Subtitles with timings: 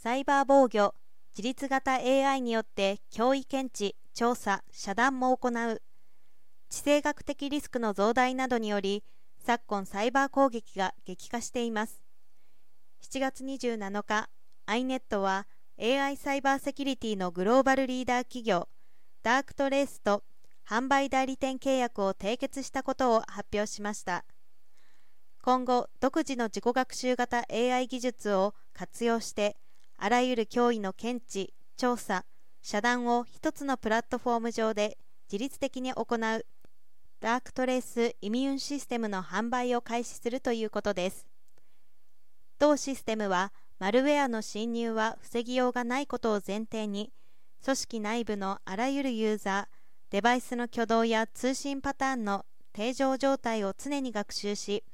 [0.00, 0.94] サイバー防御、
[1.36, 5.82] 自律型 AI によって脅威検知、調査、遮断も行う。
[6.68, 9.02] 地政学的リスクの増大などにより、
[9.44, 12.04] 昨今サイバー攻撃が激化しています。
[13.02, 14.28] 7月27日、
[14.68, 15.48] iNet は
[15.80, 18.68] AI サイバーセキュリティのグローバルリーダー企業、
[19.24, 20.22] ダークトレースと
[20.64, 24.24] 販売代理店契約を締結したことを発表しました。
[25.42, 29.56] 今後、独自の自己学習型 AI 技術を活用して、
[29.98, 32.24] あらゆる脅威の検知、調査、
[32.62, 34.96] 遮断を一つのプラットフォーム上で
[35.30, 36.46] 自律的に行う
[37.20, 41.26] ダークトレースイミューンシステムの販売を開始するということです。
[42.60, 47.12] 同システムは、マルウェアの侵入は防ぎようがないことを前提に、
[47.64, 49.78] 組織内部のあらゆるユーザー、
[50.10, 54.84] デバイスの挙動や通信パターンの定常状態を常に学習し、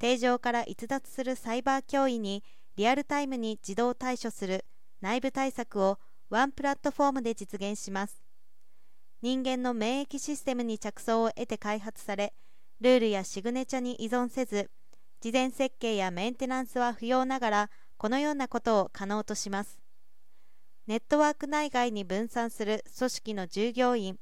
[0.00, 2.42] 定常から逸脱するサイバー脅威に
[2.80, 4.64] リアルタイムに自動対処する
[5.02, 5.98] 内部対策を
[6.30, 8.22] ワンプラットフォームで実現します。
[9.20, 12.32] 人間の免疫システムに着想を得て開発され、
[12.80, 14.70] ルールやシグネチャに依存せず、
[15.20, 19.78] 事前設計やメンテナンスは不要ながら、このようなことを可能とします。
[20.86, 24.18] ネットワーク内外に分散する組織の従業員、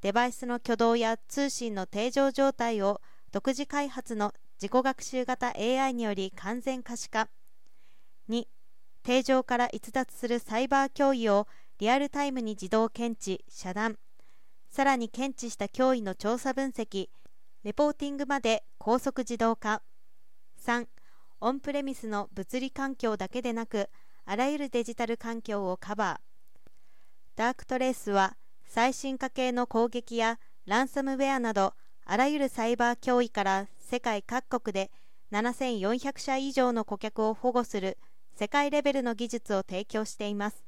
[0.00, 3.02] デバイスの挙動や通信の定常状態を
[3.32, 7.28] 独自開発の自己学習型 AI により完全可視化。
[8.28, 8.46] 2、
[9.02, 11.46] 定常から逸脱するサイバー脅威を
[11.78, 13.98] リアルタイムに自動検知、遮断。
[14.70, 17.08] さらに検知した脅威の調査分析、
[17.64, 19.82] レポーティングまで高速自動化。
[20.64, 20.86] 3、
[21.40, 23.88] オンプレミスの物理環境だけでなく、
[24.24, 26.28] あらゆるデジタル環境をカバー。
[27.38, 31.72] ダークトレースは最新化系の攻撃やランサムウェアなど
[32.04, 34.90] あらゆるサイバー脅威から世界各国で
[35.30, 37.96] 7400社以上の顧客を保護する
[38.38, 40.64] 世界レベルの技術を提供しています。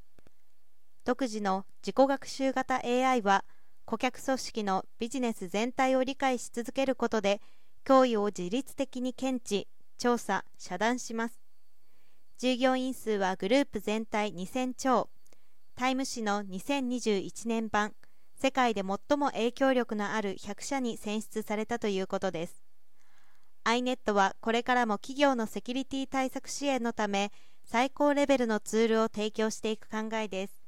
[1.04, 3.44] 独自の自己学習型 AI は
[3.84, 7.40] 顧客組織のビジネス全体を理解し続けることで
[7.86, 9.68] 脅威を自律的に検知
[9.98, 11.40] 調査遮断します。
[12.38, 15.08] 従業員数はグループ全体2000超
[15.76, 17.94] タイム誌の2021年版
[18.34, 22.64] 世界で最も影響力のある100社に選出されたということです。
[23.64, 27.30] iNet はこれからも企業のセキュリティ対策支援のため
[27.72, 30.59] 最高レベルのツールを提供していく考えです。